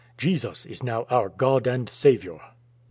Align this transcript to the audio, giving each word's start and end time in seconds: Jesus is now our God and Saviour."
Jesus 0.17 0.65
is 0.65 0.81
now 0.81 1.03
our 1.11 1.29
God 1.29 1.67
and 1.67 1.87
Saviour." 1.87 2.41